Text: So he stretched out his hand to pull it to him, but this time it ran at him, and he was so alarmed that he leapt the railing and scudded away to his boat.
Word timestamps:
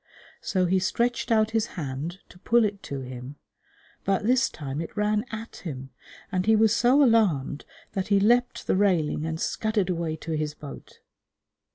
So 0.41 0.65
he 0.65 0.79
stretched 0.79 1.31
out 1.31 1.51
his 1.51 1.67
hand 1.77 2.21
to 2.29 2.39
pull 2.39 2.65
it 2.65 2.81
to 2.81 3.01
him, 3.01 3.35
but 4.03 4.25
this 4.25 4.49
time 4.49 4.81
it 4.81 4.97
ran 4.97 5.23
at 5.31 5.57
him, 5.57 5.91
and 6.31 6.47
he 6.47 6.55
was 6.55 6.75
so 6.75 7.03
alarmed 7.03 7.65
that 7.91 8.07
he 8.07 8.19
leapt 8.19 8.65
the 8.65 8.75
railing 8.75 9.27
and 9.27 9.39
scudded 9.39 9.91
away 9.91 10.15
to 10.15 10.31
his 10.31 10.55
boat. 10.55 11.01